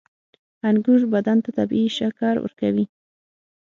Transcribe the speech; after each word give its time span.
•انګور 0.69 1.01
بدن 1.13 1.37
ته 1.43 1.49
طبیعي 1.57 1.89
شکر 1.97 2.33
ورکوي. 2.39 2.85